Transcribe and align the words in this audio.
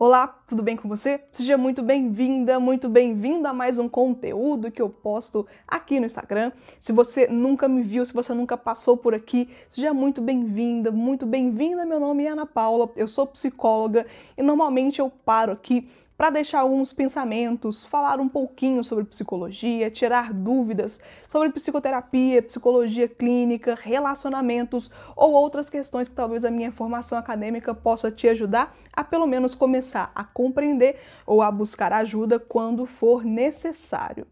Olá, 0.00 0.28
tudo 0.46 0.62
bem 0.62 0.76
com 0.76 0.88
você? 0.88 1.20
Seja 1.32 1.58
muito 1.58 1.82
bem-vinda, 1.82 2.60
muito 2.60 2.88
bem-vindo 2.88 3.48
a 3.48 3.52
mais 3.52 3.80
um 3.80 3.88
conteúdo 3.88 4.70
que 4.70 4.80
eu 4.80 4.88
posto 4.88 5.44
aqui 5.66 5.98
no 5.98 6.06
Instagram. 6.06 6.52
Se 6.78 6.92
você 6.92 7.26
nunca 7.26 7.66
me 7.66 7.82
viu, 7.82 8.06
se 8.06 8.14
você 8.14 8.32
nunca 8.32 8.56
passou 8.56 8.96
por 8.96 9.12
aqui, 9.12 9.48
seja 9.68 9.92
muito 9.92 10.22
bem-vinda, 10.22 10.92
muito 10.92 11.26
bem-vinda. 11.26 11.84
Meu 11.84 11.98
nome 11.98 12.26
é 12.26 12.28
Ana 12.28 12.46
Paula, 12.46 12.88
eu 12.94 13.08
sou 13.08 13.26
psicóloga 13.26 14.06
e 14.36 14.42
normalmente 14.42 15.00
eu 15.00 15.10
paro 15.10 15.50
aqui 15.50 15.90
para 16.18 16.30
deixar 16.30 16.62
alguns 16.62 16.92
pensamentos, 16.92 17.84
falar 17.84 18.18
um 18.18 18.28
pouquinho 18.28 18.82
sobre 18.82 19.04
psicologia, 19.04 19.88
tirar 19.88 20.32
dúvidas 20.32 20.98
sobre 21.28 21.50
psicoterapia, 21.50 22.42
psicologia 22.42 23.06
clínica, 23.06 23.78
relacionamentos 23.80 24.90
ou 25.14 25.30
outras 25.30 25.70
questões 25.70 26.08
que 26.08 26.16
talvez 26.16 26.44
a 26.44 26.50
minha 26.50 26.72
formação 26.72 27.16
acadêmica 27.16 27.72
possa 27.72 28.10
te 28.10 28.28
ajudar 28.28 28.76
a 28.92 29.04
pelo 29.04 29.28
menos 29.28 29.54
começar 29.54 30.10
a 30.12 30.24
compreender 30.24 30.98
ou 31.24 31.40
a 31.40 31.52
buscar 31.52 31.92
ajuda 31.92 32.40
quando 32.40 32.84
for 32.84 33.24
necessário. 33.24 34.26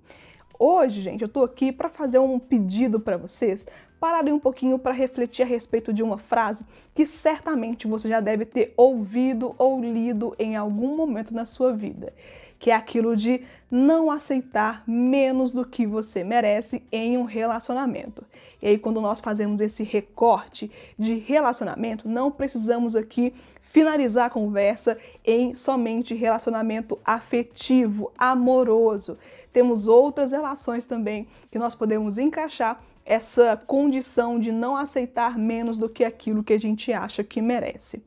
Hoje, 0.59 1.03
gente, 1.03 1.21
eu 1.21 1.29
tô 1.29 1.45
aqui 1.45 1.71
para 1.71 1.91
fazer 1.91 2.19
um 2.19 2.39
pedido 2.39 2.99
para 2.99 3.19
vocês 3.19 3.67
pararem 4.01 4.33
um 4.33 4.39
pouquinho 4.39 4.79
para 4.79 4.93
refletir 4.93 5.43
a 5.43 5.47
respeito 5.47 5.93
de 5.93 6.03
uma 6.03 6.17
frase 6.17 6.65
que 6.95 7.05
certamente 7.05 7.87
você 7.87 8.09
já 8.09 8.21
deve 8.21 8.47
ter 8.47 8.73
ouvido 8.77 9.55
ou 9.59 9.81
lido 9.83 10.35
em 10.39 10.57
algum 10.57 10.97
momento 10.97 11.35
na 11.35 11.45
sua 11.45 11.73
vida, 11.73 12.13
que 12.59 12.71
é 12.71 12.75
aquilo 12.75 13.17
de 13.17 13.43
não 13.71 14.11
aceitar 14.11 14.83
menos 14.87 15.53
do 15.53 15.65
que 15.65 15.87
você 15.87 16.25
merece 16.25 16.83
em 16.91 17.19
um 17.19 17.25
relacionamento. 17.25 18.25
E 18.63 18.69
aí, 18.69 18.79
quando 18.79 19.01
nós 19.01 19.21
fazemos 19.21 19.61
esse 19.61 19.83
recorte 19.83 20.71
de 20.99 21.15
relacionamento, 21.17 22.09
não 22.09 22.31
precisamos 22.31 22.97
aqui 22.97 23.35
finalizar 23.61 24.27
a 24.27 24.31
conversa 24.31 24.97
em 25.25 25.55
somente 25.55 26.15
relacionamento 26.15 26.99
afetivo, 27.05 28.13
amoroso 28.17 29.19
temos 29.57 29.89
outras 29.89 30.33
relações 30.33 30.87
também 30.87 31.27
que 31.51 31.59
nós 31.59 31.75
podemos 31.75 32.19
encaixar 32.19 32.79
essa 33.07 33.57
condição 33.57 34.39
de 34.39 34.53
não 34.53 34.77
aceitar 34.77 35.39
menos 35.39 35.79
do 35.79 35.89
que 35.89 36.05
aquilo 36.05 36.45
que 36.45 36.53
a 36.53 36.61
gente 36.61 36.93
acha 36.93 37.25
que 37.25 37.41
merece. 37.41 38.05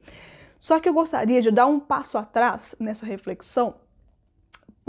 Só 0.59 0.79
que 0.79 0.87
eu 0.87 0.93
gostaria 0.93 1.41
de 1.41 1.49
dar 1.49 1.65
um 1.65 1.79
passo 1.79 2.19
atrás 2.19 2.75
nessa 2.79 3.03
reflexão, 3.03 3.73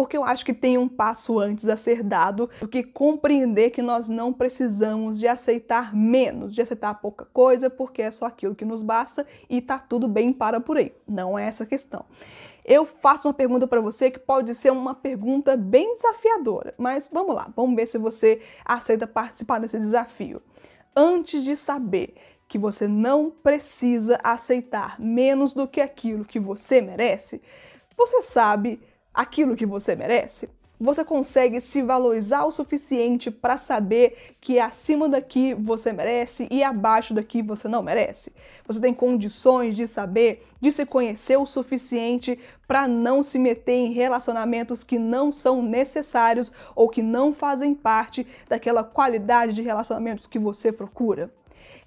porque 0.01 0.17
eu 0.17 0.25
acho 0.25 0.47
que 0.47 0.55
tem 0.55 0.79
um 0.79 0.89
passo 0.89 1.39
antes 1.39 1.69
a 1.69 1.77
ser 1.77 2.03
dado 2.03 2.49
do 2.59 2.67
que 2.67 2.83
compreender 2.83 3.69
que 3.69 3.83
nós 3.83 4.09
não 4.09 4.33
precisamos 4.33 5.21
de 5.21 5.29
aceitar 5.29 5.95
menos, 5.95 6.55
de 6.55 6.63
aceitar 6.63 6.95
pouca 6.95 7.27
coisa, 7.27 7.69
porque 7.69 8.01
é 8.01 8.11
só 8.11 8.25
aquilo 8.25 8.55
que 8.55 8.65
nos 8.65 8.83
basta 8.83 9.27
e 9.47 9.61
tá 9.61 9.79
tudo 9.79 10.09
bem 10.09 10.33
para 10.33 10.59
por 10.59 10.79
aí. 10.79 10.95
Não 11.07 11.39
é 11.39 11.47
essa 11.47 11.65
a 11.65 11.67
questão 11.67 12.07
eu 12.65 12.87
faço 12.87 13.27
uma 13.27 13.35
pergunta 13.35 13.67
para 13.67 13.81
você 13.81 14.11
que 14.11 14.19
pode 14.19 14.55
ser 14.55 14.71
uma 14.71 14.95
pergunta 14.95 15.57
bem 15.57 15.93
desafiadora, 15.93 16.73
mas 16.79 17.11
vamos 17.13 17.35
lá, 17.35 17.51
vamos 17.55 17.77
ver 17.77 17.87
se 17.87 17.99
você 17.99 18.41
aceita 18.65 19.07
participar 19.07 19.59
desse 19.59 19.79
desafio. 19.79 20.41
Antes 20.95 21.43
de 21.43 21.57
saber 21.57 22.15
que 22.49 22.59
você 22.59 22.87
não 22.87 23.31
precisa 23.31 24.19
aceitar 24.23 25.01
menos 25.01 25.53
do 25.53 25.67
que 25.67 25.81
aquilo 25.81 26.25
que 26.25 26.39
você 26.39 26.81
merece, 26.81 27.43
você 27.97 28.23
sabe 28.23 28.81
aquilo 29.21 29.57
que 29.57 29.67
você 29.67 29.95
merece? 29.95 30.49
você 30.81 31.05
consegue 31.05 31.61
se 31.61 31.83
valorizar 31.83 32.47
o 32.47 32.51
suficiente 32.51 33.31
para 33.31 33.59
saber 33.59 34.35
que 34.41 34.59
acima 34.59 35.11
daqui 35.11 35.53
você 35.53 35.93
merece 35.93 36.49
e 36.51 36.65
abaixo 36.65 37.13
daqui 37.13 37.43
você 37.43 37.69
não 37.69 37.83
merece? 37.83 38.33
Você 38.67 38.81
tem 38.81 38.95
condições 38.95 39.77
de 39.77 39.87
saber, 39.87 40.47
de 40.59 40.73
se 40.73 40.87
conhecer 40.87 41.37
o 41.37 41.45
suficiente 41.45 42.39
para 42.67 42.89
não 42.89 43.23
se 43.23 43.39
meter 43.39 43.75
em 43.75 43.93
relacionamentos 43.93 44.83
que 44.83 44.99
não 44.99 45.31
são 45.31 45.63
necessários 45.63 46.51
ou 46.75 46.89
que 46.89 47.03
não 47.03 47.35
fazem 47.35 47.75
parte 47.75 48.27
daquela 48.49 48.83
qualidade 48.83 49.53
de 49.53 49.61
relacionamentos 49.61 50.27
que 50.27 50.39
você 50.39 50.73
procura? 50.73 51.31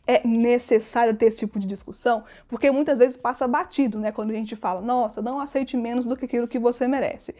É 0.05 0.25
necessário 0.27 1.15
ter 1.15 1.27
esse 1.27 1.39
tipo 1.39 1.59
de 1.59 1.65
discussão, 1.65 2.23
porque 2.47 2.69
muitas 2.69 2.97
vezes 2.97 3.17
passa 3.17 3.47
batido, 3.47 3.99
né? 3.99 4.11
Quando 4.11 4.31
a 4.31 4.33
gente 4.33 4.55
fala, 4.55 4.81
nossa, 4.81 5.21
não 5.21 5.39
aceite 5.39 5.77
menos 5.77 6.05
do 6.05 6.17
que 6.17 6.25
aquilo 6.25 6.47
que 6.47 6.59
você 6.59 6.87
merece. 6.87 7.35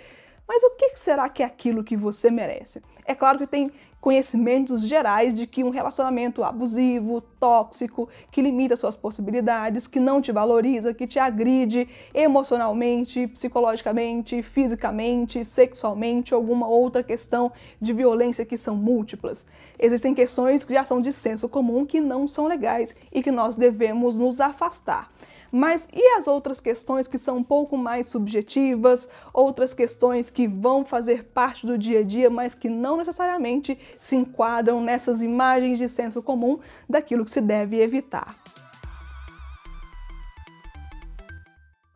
Mas 0.47 0.61
o 0.63 0.71
que 0.71 0.95
será 0.95 1.29
que 1.29 1.41
é 1.41 1.45
aquilo 1.45 1.83
que 1.83 1.95
você 1.95 2.29
merece? 2.29 2.81
É 3.05 3.15
claro 3.15 3.37
que 3.37 3.47
tem 3.47 3.71
conhecimentos 4.03 4.85
gerais 4.85 5.33
de 5.33 5.47
que 5.47 5.63
um 5.63 5.69
relacionamento 5.69 6.43
abusivo, 6.43 7.21
tóxico, 7.21 8.09
que 8.29 8.41
limita 8.41 8.75
suas 8.75 8.97
possibilidades, 8.97 9.87
que 9.87 9.97
não 9.97 10.21
te 10.21 10.29
valoriza, 10.29 10.93
que 10.93 11.07
te 11.07 11.17
agride 11.17 11.87
emocionalmente, 12.13 13.27
psicologicamente, 13.27 14.43
fisicamente, 14.43 15.45
sexualmente, 15.45 16.33
alguma 16.33 16.67
outra 16.67 17.01
questão 17.01 17.49
de 17.79 17.93
violência 17.93 18.45
que 18.45 18.57
são 18.57 18.75
múltiplas. 18.75 19.47
Existem 19.79 20.13
questões 20.13 20.65
que 20.65 20.73
já 20.73 20.83
são 20.83 21.01
de 21.01 21.13
senso 21.13 21.47
comum 21.47 21.85
que 21.85 22.01
não 22.01 22.27
são 22.27 22.45
legais 22.45 22.93
e 23.09 23.23
que 23.23 23.31
nós 23.31 23.55
devemos 23.55 24.17
nos 24.17 24.41
afastar. 24.41 25.12
Mas 25.55 25.87
e 25.93 26.17
as 26.17 26.25
outras 26.25 26.59
questões 26.59 27.07
que 27.07 27.19
são 27.19 27.37
um 27.37 27.43
pouco 27.43 27.77
mais 27.77 28.07
subjetivas, 28.07 29.07
outras 29.31 29.71
questões 29.71 30.31
que 30.31 30.47
vão 30.47 30.83
fazer 30.83 31.25
parte 31.25 31.67
do 31.67 31.77
dia 31.77 31.99
a 31.99 32.03
dia, 32.03 32.27
mas 32.27 32.55
que 32.55 32.67
não 32.67 32.97
necessariamente 32.97 33.77
se 33.99 34.15
enquadram 34.15 34.81
nessas 34.81 35.21
imagens 35.21 35.77
de 35.77 35.87
senso 35.87 36.23
comum 36.23 36.57
daquilo 36.89 37.23
que 37.23 37.29
se 37.29 37.39
deve 37.39 37.79
evitar? 37.79 38.35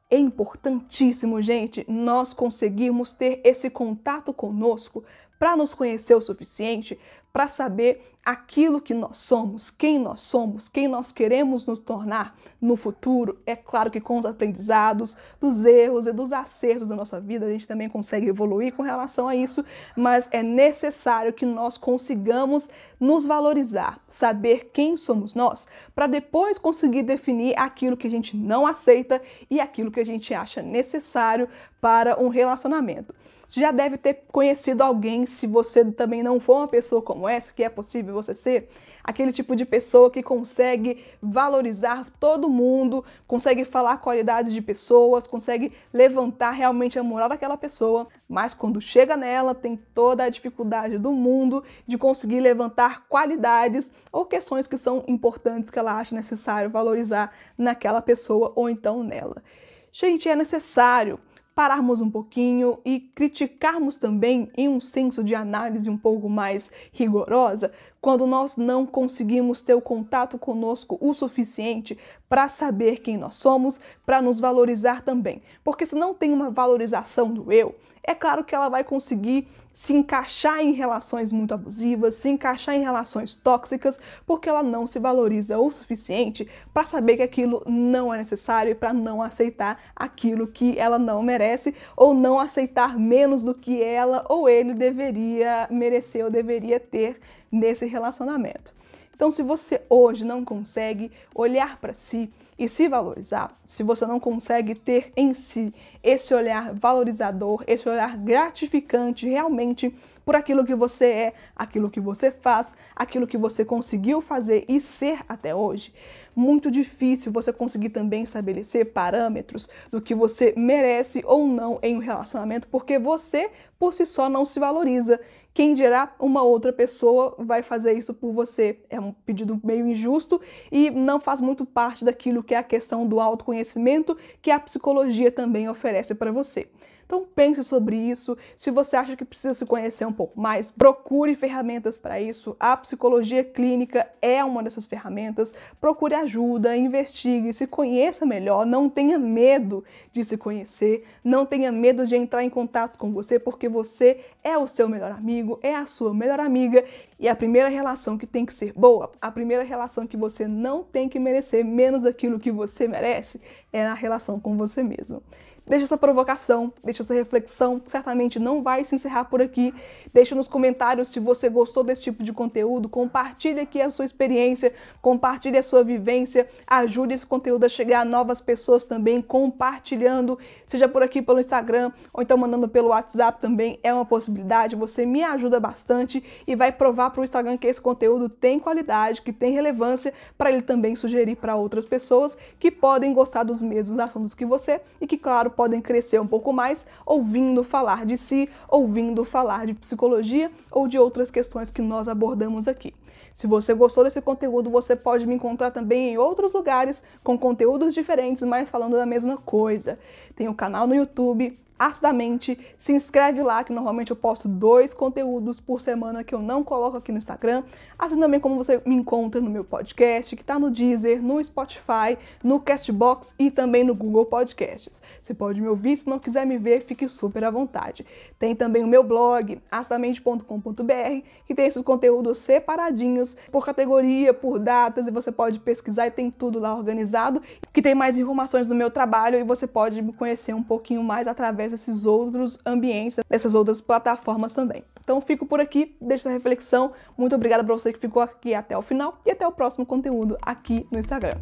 É 0.07 0.17
importantíssimo, 0.17 1.41
gente, 1.41 1.83
nós 1.89 2.33
conseguirmos 2.33 3.11
ter 3.11 3.41
esse 3.43 3.71
contato 3.71 4.31
conosco 4.31 5.03
para 5.37 5.55
nos 5.55 5.73
conhecer 5.73 6.15
o 6.15 6.21
suficiente 6.21 6.97
para 7.37 7.47
saber 7.47 8.13
aquilo 8.25 8.81
que 8.81 8.95
nós 8.95 9.17
somos, 9.17 9.69
quem 9.69 9.99
nós 9.99 10.21
somos, 10.21 10.67
quem 10.67 10.87
nós 10.87 11.11
queremos 11.11 11.67
nos 11.67 11.77
tornar 11.77 12.35
no 12.59 12.75
futuro. 12.75 13.39
É 13.45 13.55
claro 13.55 13.91
que 13.91 14.01
com 14.01 14.17
os 14.17 14.25
aprendizados, 14.25 15.15
dos 15.39 15.63
erros 15.63 16.07
e 16.07 16.11
dos 16.11 16.33
acertos 16.33 16.87
da 16.87 16.95
nossa 16.95 17.21
vida, 17.21 17.45
a 17.45 17.49
gente 17.49 17.67
também 17.67 17.87
consegue 17.87 18.27
evoluir 18.27 18.73
com 18.73 18.81
relação 18.81 19.29
a 19.29 19.35
isso, 19.35 19.63
mas 19.95 20.27
é 20.31 20.41
necessário 20.41 21.31
que 21.31 21.45
nós 21.45 21.77
consigamos 21.77 22.71
nos 22.99 23.25
valorizar, 23.25 24.01
saber 24.07 24.71
quem 24.73 24.97
somos 24.97 25.35
nós, 25.35 25.67
para 25.93 26.07
depois 26.07 26.57
conseguir 26.57 27.03
definir 27.03 27.53
aquilo 27.55 27.95
que 27.95 28.07
a 28.07 28.11
gente 28.11 28.35
não 28.35 28.65
aceita 28.65 29.21
e 29.47 29.61
aquilo 29.61 29.91
que 29.91 29.99
a 29.99 30.05
gente 30.05 30.33
acha 30.33 30.63
necessário 30.63 31.47
para 31.79 32.19
um 32.19 32.29
relacionamento. 32.29 33.13
Você 33.47 33.61
já 33.61 33.71
deve 33.71 33.97
ter 33.97 34.25
conhecido 34.29 34.81
alguém, 34.81 35.25
se 35.25 35.47
você 35.47 35.85
também 35.85 36.21
não 36.21 36.37
for 36.37 36.57
uma 36.57 36.67
pessoa 36.67 37.01
como 37.01 37.29
essa, 37.29 37.53
que 37.53 37.63
é 37.63 37.69
possível 37.69 38.13
você 38.13 38.35
ser, 38.35 38.69
aquele 39.01 39.31
tipo 39.31 39.55
de 39.55 39.63
pessoa 39.65 40.11
que 40.11 40.21
consegue 40.21 41.01
valorizar 41.21 42.07
todo 42.19 42.49
mundo, 42.49 43.05
consegue 43.25 43.63
falar 43.63 43.99
qualidades 43.99 44.51
de 44.53 44.61
pessoas, 44.61 45.25
consegue 45.25 45.71
levantar 45.93 46.51
realmente 46.51 46.99
a 46.99 47.03
moral 47.03 47.29
daquela 47.29 47.55
pessoa, 47.55 48.09
mas 48.27 48.53
quando 48.53 48.81
chega 48.81 49.15
nela 49.15 49.55
tem 49.55 49.77
toda 49.95 50.25
a 50.25 50.29
dificuldade 50.29 50.97
do 50.97 51.13
mundo 51.13 51.63
de 51.87 51.97
conseguir 51.97 52.41
levantar 52.41 53.07
qualidades 53.07 53.93
ou 54.11 54.25
questões 54.25 54.67
que 54.67 54.77
são 54.77 55.05
importantes 55.07 55.71
que 55.71 55.79
ela 55.79 55.97
acha 55.97 56.13
necessário 56.13 56.69
valorizar 56.69 57.33
naquela 57.57 58.01
pessoa 58.01 58.51
ou 58.57 58.69
então 58.69 59.03
nela. 59.03 59.41
Gente, 59.89 60.27
é 60.27 60.35
necessário 60.35 61.17
pararmos 61.57 62.01
um 62.01 62.11
pouquinho 62.11 62.77
e 62.85 62.99
criticarmos 62.99 63.97
também 63.97 64.47
em 64.55 64.69
um 64.69 64.79
senso 64.79 65.23
de 65.23 65.33
análise 65.33 65.89
um 65.89 65.97
pouco 65.97 66.29
mais 66.29 66.71
rigorosa 66.91 67.71
quando 67.99 68.27
nós 68.27 68.57
não 68.57 68.85
conseguimos 68.85 69.63
ter 69.63 69.73
o 69.73 69.81
contato 69.81 70.37
conosco 70.37 70.99
o 71.01 71.15
suficiente 71.15 71.97
para 72.29 72.47
saber 72.47 72.99
quem 72.99 73.17
nós 73.17 73.37
somos, 73.37 73.81
para 74.05 74.21
nos 74.21 74.39
valorizar 74.39 75.01
também. 75.01 75.41
Porque 75.63 75.83
se 75.83 75.95
não 75.95 76.13
tem 76.13 76.31
uma 76.31 76.51
valorização 76.51 77.33
do 77.33 77.51
eu, 77.51 77.73
é 78.07 78.15
claro 78.15 78.45
que 78.45 78.55
ela 78.55 78.69
vai 78.69 78.85
conseguir 78.85 79.47
se 79.73 79.93
encaixar 79.93 80.59
em 80.61 80.71
relações 80.71 81.31
muito 81.31 81.53
abusivas, 81.53 82.15
se 82.15 82.29
encaixar 82.29 82.73
em 82.73 82.81
relações 82.81 83.35
tóxicas, 83.35 83.99
porque 84.25 84.49
ela 84.49 84.63
não 84.63 84.87
se 84.87 84.97
valoriza 84.97 85.59
o 85.59 85.71
suficiente 85.71 86.47
para 86.73 86.85
saber 86.85 87.17
que 87.17 87.21
aquilo 87.21 87.61
não 87.67 88.11
é 88.11 88.17
necessário 88.17 88.71
e 88.71 88.75
para 88.75 88.93
não 88.93 89.21
aceitar 89.21 89.79
aquilo 89.95 90.47
que 90.47 90.79
ela 90.79 90.97
não 90.97 91.21
merece 91.21 91.75
ou 91.95 92.13
não 92.13 92.39
aceitar 92.39 92.97
menos 92.97 93.43
do 93.43 93.53
que 93.53 93.83
ela 93.83 94.25
ou 94.29 94.49
ele 94.49 94.73
deveria 94.73 95.67
merecer 95.69 96.23
ou 96.23 96.31
deveria 96.31 96.79
ter 96.79 97.19
nesse 97.51 97.85
relacionamento. 97.85 98.73
Então, 99.13 99.29
se 99.29 99.43
você 99.43 99.81
hoje 99.89 100.23
não 100.23 100.45
consegue 100.45 101.11
olhar 101.35 101.77
para 101.77 101.93
si 101.93 102.31
e 102.57 102.67
se 102.67 102.87
valorizar, 102.87 103.55
se 103.63 103.83
você 103.83 104.05
não 104.05 104.19
consegue 104.19 104.73
ter 104.73 105.11
em 105.15 105.33
si 105.33 105.73
esse 106.03 106.33
olhar 106.33 106.73
valorizador, 106.73 107.63
esse 107.67 107.87
olhar 107.87 108.17
gratificante 108.17 109.27
realmente 109.27 109.93
por 110.25 110.35
aquilo 110.35 110.65
que 110.65 110.75
você 110.75 111.05
é, 111.05 111.33
aquilo 111.55 111.89
que 111.89 112.01
você 112.01 112.31
faz, 112.31 112.75
aquilo 112.95 113.27
que 113.27 113.37
você 113.37 113.63
conseguiu 113.63 114.21
fazer 114.21 114.65
e 114.67 114.81
ser 114.81 115.19
até 115.29 115.55
hoje, 115.55 115.93
muito 116.37 116.69
difícil 116.69 117.31
você 117.31 117.51
conseguir 117.51 117.89
também 117.89 118.21
estabelecer 118.21 118.93
parâmetros 118.93 119.67
do 119.91 119.99
que 119.99 120.13
você 120.13 120.53
merece 120.55 121.23
ou 121.25 121.47
não 121.47 121.79
em 121.81 121.95
um 121.95 121.99
relacionamento, 121.99 122.67
porque 122.67 122.99
você 122.99 123.49
por 123.79 123.91
si 123.91 124.05
só 124.05 124.29
não 124.29 124.45
se 124.45 124.59
valoriza. 124.59 125.19
Quem 125.51 125.73
dirá 125.73 126.13
uma 126.19 126.43
outra 126.43 126.71
pessoa 126.71 127.35
vai 127.39 127.63
fazer 127.63 127.93
isso 127.93 128.13
por 128.13 128.31
você? 128.31 128.79
É 128.87 128.99
um 128.99 129.11
pedido 129.11 129.59
meio 129.63 129.87
injusto 129.87 130.39
e 130.71 130.91
não 130.91 131.19
faz 131.19 131.41
muito 131.41 131.65
parte 131.65 132.05
daquilo 132.05 132.43
que 132.43 132.53
é 132.53 132.59
a 132.59 132.63
questão 132.63 133.07
do 133.07 133.19
autoconhecimento 133.19 134.15
que 134.39 134.51
a 134.51 134.59
psicologia 134.59 135.31
também 135.31 135.67
oferece 135.67 136.13
para 136.13 136.31
você. 136.31 136.69
Então 137.07 137.25
pense 137.25 137.63
sobre 137.63 137.95
isso. 137.95 138.37
Se 138.53 138.69
você 138.69 138.97
acha 138.97 139.15
que 139.15 139.23
precisa 139.23 139.53
se 139.53 139.65
conhecer 139.65 140.05
um 140.05 140.11
pouco 140.11 140.39
mais, 140.39 140.69
procure 140.69 141.33
ferramentas 141.35 141.95
para 141.95 142.19
isso. 142.19 142.55
A 142.59 142.75
psicologia 142.75 143.45
clínica 143.45 144.05
é 144.21 144.43
uma 144.43 144.61
dessas 144.61 144.85
ferramentas. 144.85 145.53
Procure 145.79 146.13
ajuda, 146.15 146.75
investigue, 146.75 147.53
se 147.53 147.65
conheça 147.65 148.25
melhor, 148.25 148.65
não 148.65 148.89
tenha 148.89 149.17
medo 149.17 149.85
de 150.11 150.25
se 150.25 150.37
conhecer, 150.37 151.05
não 151.23 151.45
tenha 151.45 151.71
medo 151.71 152.05
de 152.05 152.17
entrar 152.17 152.43
em 152.43 152.49
contato 152.49 152.97
com 152.99 153.13
você, 153.13 153.39
porque 153.39 153.69
você 153.69 154.19
é 154.43 154.57
o 154.57 154.67
seu 154.67 154.89
melhor 154.89 155.11
amigo, 155.11 155.57
é 155.63 155.73
a 155.73 155.85
sua 155.85 156.13
melhor 156.13 156.41
amiga 156.41 156.83
e 157.17 157.29
a 157.29 157.35
primeira 157.35 157.69
relação 157.69 158.17
que 158.17 158.27
tem 158.27 158.45
que 158.45 158.53
ser 158.53 158.73
boa, 158.73 159.11
a 159.21 159.31
primeira 159.31 159.63
relação 159.63 160.05
que 160.05 160.17
você 160.17 160.45
não 160.45 160.83
tem 160.83 161.07
que 161.07 161.19
merecer 161.19 161.63
menos 161.63 162.03
daquilo 162.03 162.39
que 162.39 162.51
você 162.51 162.85
merece, 162.85 163.41
é 163.71 163.85
a 163.85 163.93
relação 163.93 164.39
com 164.39 164.57
você 164.57 164.83
mesmo. 164.83 165.23
Deixa 165.67 165.83
essa 165.83 165.97
provocação, 165.97 166.71
deixa 166.81 167.03
essa 167.03 167.13
reflexão, 167.13 167.81
certamente 167.85 168.39
não 168.39 168.63
vai 168.63 168.85
se 168.85 168.95
encerrar 168.95 169.25
por 169.25 169.41
aqui. 169.41 169.73
Deixa 170.13 170.33
nos 170.33 170.47
comentários 170.47 171.09
se 171.09 171.19
você 171.19 171.49
gostou 171.49 171.83
desse 171.83 172.03
tipo 172.03 172.23
de 172.23 172.31
conteúdo, 172.31 172.87
compartilhe 172.87 173.59
aqui 173.59 173.81
a 173.81 173.89
sua 173.89 174.05
experiência, 174.05 174.73
compartilhe 175.01 175.57
a 175.57 175.63
sua 175.63 175.83
vivência, 175.83 176.47
ajude 176.65 177.13
esse 177.13 177.25
conteúdo 177.25 177.65
a 177.65 177.69
chegar 177.69 177.99
a 177.99 178.05
novas 178.05 178.39
pessoas 178.39 178.85
também, 178.85 179.21
compartilhando, 179.21 180.39
seja 180.65 180.87
por 180.87 181.03
aqui 181.03 181.21
pelo 181.21 181.39
Instagram 181.39 181.91
ou 182.13 182.23
então 182.23 182.37
mandando 182.37 182.69
pelo 182.69 182.87
WhatsApp 182.87 183.41
também, 183.41 183.77
é 183.83 183.93
uma 183.93 184.05
possibilidade, 184.05 184.73
você 184.73 185.05
me 185.05 185.21
ajuda 185.21 185.59
bastante 185.59 186.23
e 186.47 186.55
vai 186.55 186.71
provar 186.71 187.09
para 187.09 187.19
o 187.19 187.23
Instagram 187.25 187.57
que 187.57 187.67
esse 187.67 187.81
conteúdo 187.81 188.29
tem 188.29 188.57
qualidade, 188.57 189.21
que 189.21 189.33
tem 189.33 189.51
relevância, 189.51 190.13
para 190.37 190.49
ele 190.49 190.61
também 190.61 190.95
sugerir 190.95 191.35
para 191.35 191.57
outras 191.57 191.83
pessoas 191.83 192.37
que 192.57 192.71
podem 192.71 193.13
gostar 193.13 193.43
dos 193.43 193.61
mesmos 193.61 193.99
assuntos 193.99 194.33
que 194.33 194.45
você 194.45 194.79
e 195.01 195.05
que, 195.05 195.17
claro, 195.17 195.56
podem 195.57 195.81
crescer 195.81 196.21
um 196.21 196.27
pouco 196.27 196.53
mais 196.53 196.85
ouvindo 197.03 197.63
falar 197.63 198.05
de 198.05 198.15
si, 198.15 198.47
ouvindo 198.69 199.25
falar 199.25 199.65
de 199.65 199.73
psicologia 199.73 200.51
ou 200.71 200.87
de 200.87 200.99
outras 200.99 201.31
questões 201.31 201.71
que 201.71 201.81
nós 201.81 202.07
abordamos 202.07 202.67
aqui. 202.67 202.93
Se 203.33 203.47
você 203.47 203.73
gostou 203.73 204.03
desse 204.03 204.21
conteúdo, 204.21 204.69
você 204.69 204.95
pode 204.95 205.25
me 205.25 205.35
encontrar 205.35 205.71
também 205.71 206.13
em 206.13 206.17
outros 206.17 206.53
lugares 206.53 207.03
com 207.23 207.37
conteúdos 207.37 207.93
diferentes, 207.93 208.43
mas 208.43 208.69
falando 208.69 208.95
da 208.95 209.05
mesma 209.05 209.37
coisa. 209.37 209.97
Tem 210.35 210.47
o 210.47 210.51
um 210.51 210.53
canal 210.53 210.87
no 210.87 210.95
YouTube, 210.95 211.57
acidamente, 211.77 212.57
se 212.77 212.91
inscreve 212.91 213.41
lá 213.41 213.63
que 213.63 213.73
normalmente 213.73 214.11
eu 214.11 214.15
posto 214.15 214.47
dois 214.47 214.93
conteúdos 214.93 215.59
por 215.59 215.81
semana 215.81 216.23
que 216.23 216.33
eu 216.33 216.39
não 216.39 216.63
coloco 216.63 216.97
aqui 216.97 217.11
no 217.11 217.17
Instagram, 217.17 217.63
assim 217.97 218.19
também 218.19 218.39
como 218.39 218.55
você 218.55 218.81
me 218.85 218.95
encontra 218.95 219.41
no 219.41 219.49
meu 219.49 219.63
podcast, 219.63 220.35
que 220.35 220.41
está 220.41 220.59
no 220.59 220.69
Deezer, 220.69 221.21
no 221.21 221.43
Spotify, 221.43 222.17
no 222.43 222.59
Castbox 222.59 223.35
e 223.37 223.51
também 223.51 223.83
no 223.83 223.95
Google 223.95 224.25
Podcasts. 224.25 225.01
Você 225.21 225.33
pode 225.33 225.61
me 225.61 225.67
ouvir, 225.67 225.97
se 225.97 226.09
não 226.09 226.19
quiser 226.19 226.45
me 226.45 226.57
ver, 226.57 226.81
fique 226.81 227.07
super 227.07 227.43
à 227.43 227.49
vontade. 227.49 228.05
Tem 228.39 228.55
também 228.55 228.83
o 228.83 228.87
meu 228.87 229.03
blog, 229.03 229.59
acidamente.com.br, 229.71 231.23
que 231.45 231.55
tem 231.55 231.65
esses 231.67 231.81
conteúdos 231.81 232.39
separadinhos 232.39 233.35
por 233.51 233.65
categoria, 233.65 234.33
por 234.33 234.59
datas, 234.59 235.07
e 235.07 235.11
você 235.11 235.31
pode 235.31 235.59
pesquisar 235.59 236.07
e 236.07 236.11
tem 236.11 236.31
tudo 236.31 236.59
lá 236.59 236.75
organizado, 236.75 237.41
que 237.73 237.81
tem 237.81 237.95
mais 237.95 238.17
informações 238.17 238.67
do 238.67 238.75
meu 238.75 238.89
trabalho 238.89 239.37
e 239.37 239.43
você 239.43 239.67
pode 239.67 240.01
me 240.01 240.13
conhecer 240.13 240.53
um 240.53 240.63
pouquinho 240.63 241.03
mais 241.03 241.27
através 241.27 241.66
através 241.67 241.71
desses 241.71 242.05
outros 242.05 242.59
ambientes, 242.65 243.19
dessas 243.29 243.53
outras 243.53 243.81
plataformas 243.81 244.53
também. 244.53 244.83
Então 245.01 245.21
fico 245.21 245.45
por 245.45 245.59
aqui, 245.59 245.95
deixo 246.01 246.27
essa 246.27 246.31
reflexão. 246.31 246.91
Muito 247.17 247.35
obrigada 247.35 247.63
para 247.63 247.73
você 247.73 247.93
que 247.93 247.99
ficou 247.99 248.21
aqui 248.21 248.53
até 248.53 248.77
o 248.77 248.81
final 248.81 249.19
e 249.25 249.31
até 249.31 249.45
o 249.47 249.51
próximo 249.51 249.85
conteúdo 249.85 250.37
aqui 250.41 250.87
no 250.91 250.99
Instagram. 250.99 251.37